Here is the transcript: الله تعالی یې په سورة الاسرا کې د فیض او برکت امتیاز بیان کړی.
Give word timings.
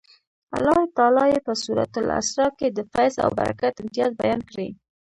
الله 0.55 0.77
تعالی 0.95 1.25
یې 1.33 1.39
په 1.47 1.53
سورة 1.63 1.85
الاسرا 2.01 2.47
کې 2.57 2.67
د 2.71 2.79
فیض 2.91 3.13
او 3.23 3.29
برکت 3.39 3.73
امتیاز 3.83 4.11
بیان 4.21 4.41
کړی. 4.49 4.69